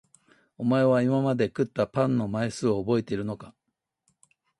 [0.57, 3.53] おまえは今まで食ったパンの枚数をおぼえているのか？